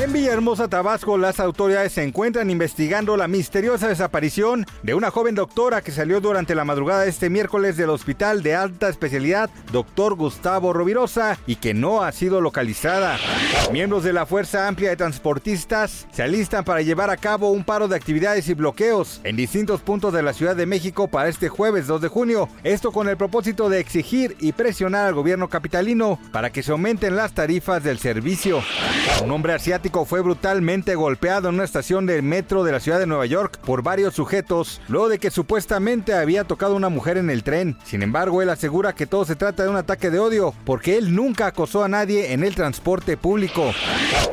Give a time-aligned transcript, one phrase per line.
[0.00, 5.82] En Villahermosa, Tabasco, las autoridades se encuentran investigando la misteriosa desaparición de una joven doctora
[5.82, 10.16] que salió durante la madrugada de este miércoles del Hospital de Alta Especialidad Dr.
[10.16, 13.18] Gustavo Rovirosa y que no ha sido localizada.
[13.70, 17.86] Miembros de la Fuerza Amplia de Transportistas se alistan para llevar a cabo un paro
[17.86, 21.86] de actividades y bloqueos en distintos puntos de la Ciudad de México para este jueves
[21.86, 22.48] 2 de junio.
[22.64, 27.14] Esto con el propósito de exigir y presionar al gobierno capitalino para que se aumenten
[27.14, 28.60] las tarifas del servicio.
[29.22, 33.06] Un hombre asiático fue brutalmente golpeado en una estación del metro de la ciudad de
[33.06, 37.30] Nueva York por varios sujetos, luego de que supuestamente había tocado a una mujer en
[37.30, 37.76] el tren.
[37.84, 41.14] Sin embargo, él asegura que todo se trata de un ataque de odio, porque él
[41.14, 43.72] nunca acosó a nadie en el transporte público.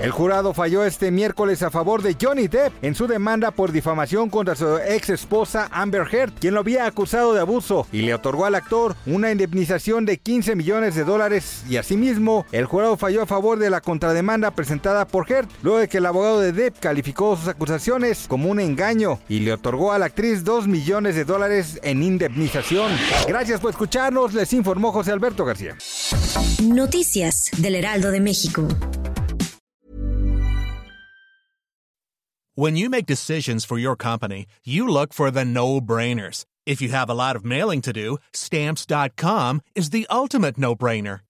[0.00, 4.30] El jurado falló este miércoles a favor de Johnny Depp en su demanda por difamación
[4.30, 8.46] contra su ex esposa Amber Heard, quien lo había acusado de abuso, y le otorgó
[8.46, 11.64] al actor una indemnización de 15 millones de dólares.
[11.68, 15.88] Y asimismo, el jurado falló a favor de la contrademanda presentada por Heard luego de
[15.88, 19.98] que el abogado de Depp calificó sus acusaciones como un engaño y le otorgó a
[19.98, 22.92] la actriz 2 millones de dólares en indemnización.
[23.26, 25.76] Gracias por escucharnos, les informó José Alberto García.
[26.62, 28.66] Noticias del Heraldo de México.
[32.54, 36.44] When you make decisions for your company, you look for the no-brainers.
[36.66, 41.20] If you have a lot of mailing to do, stamps.com is the ultimate no-brainer.